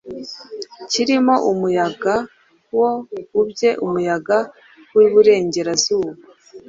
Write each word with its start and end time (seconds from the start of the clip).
kirimo 0.91 1.33
umuyaga 1.51 2.15
woe, 2.77 2.95
uibye 3.37 3.69
umuyaga 3.85 4.37
wiburengerazuba, 4.95 6.11